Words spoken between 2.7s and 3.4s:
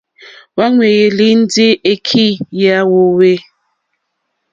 hwōhwê.